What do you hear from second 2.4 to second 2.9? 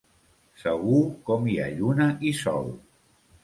sol.